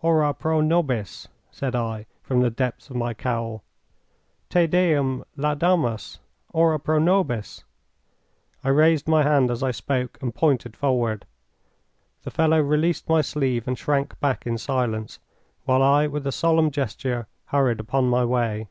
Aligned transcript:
"Ora 0.00 0.32
pro 0.32 0.60
nobis," 0.60 1.26
said 1.50 1.74
I, 1.74 2.06
from 2.22 2.38
the 2.40 2.50
depths 2.50 2.88
of 2.88 2.94
my 2.94 3.14
cowl. 3.14 3.64
"Te 4.48 4.68
Deum 4.68 5.24
laudamus. 5.36 6.20
Ora 6.52 6.78
pro 6.78 7.00
nobis." 7.00 7.64
I 8.62 8.68
raised 8.68 9.08
my 9.08 9.24
hand 9.24 9.50
as 9.50 9.60
I 9.60 9.72
spoke 9.72 10.18
and 10.22 10.32
pointed 10.32 10.76
forward. 10.76 11.26
The 12.22 12.30
fellow 12.30 12.60
released 12.60 13.08
my 13.08 13.22
sleeve 13.22 13.66
and 13.66 13.76
shrank 13.76 14.20
back 14.20 14.46
in 14.46 14.56
silence, 14.56 15.18
while 15.64 15.82
I, 15.82 16.06
with 16.06 16.28
a 16.28 16.30
solemn 16.30 16.70
gesture, 16.70 17.26
hurried 17.46 17.80
upon 17.80 18.08
my 18.08 18.24
way. 18.24 18.68